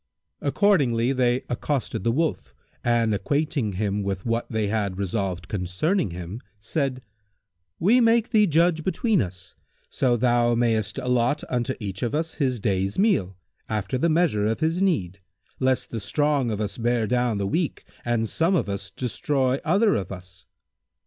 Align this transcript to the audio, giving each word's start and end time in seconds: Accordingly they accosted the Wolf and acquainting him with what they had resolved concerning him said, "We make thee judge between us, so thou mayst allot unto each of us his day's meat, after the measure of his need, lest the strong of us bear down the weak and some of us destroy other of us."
Accordingly 0.41 1.11
they 1.13 1.43
accosted 1.47 2.03
the 2.03 2.11
Wolf 2.11 2.55
and 2.83 3.13
acquainting 3.13 3.73
him 3.73 4.01
with 4.01 4.25
what 4.25 4.49
they 4.49 4.65
had 4.65 4.97
resolved 4.97 5.47
concerning 5.47 6.09
him 6.09 6.41
said, 6.59 7.03
"We 7.77 7.99
make 8.01 8.31
thee 8.31 8.47
judge 8.47 8.83
between 8.83 9.21
us, 9.21 9.53
so 9.91 10.17
thou 10.17 10.55
mayst 10.55 10.97
allot 10.97 11.43
unto 11.51 11.75
each 11.79 12.01
of 12.01 12.15
us 12.15 12.33
his 12.41 12.59
day's 12.59 12.97
meat, 12.97 13.29
after 13.69 13.99
the 13.99 14.09
measure 14.09 14.47
of 14.47 14.59
his 14.59 14.81
need, 14.81 15.19
lest 15.59 15.91
the 15.91 15.99
strong 15.99 16.49
of 16.49 16.59
us 16.59 16.79
bear 16.79 17.05
down 17.05 17.37
the 17.37 17.45
weak 17.45 17.85
and 18.03 18.27
some 18.27 18.55
of 18.55 18.67
us 18.67 18.89
destroy 18.89 19.59
other 19.63 19.93
of 19.93 20.11
us." 20.11 20.45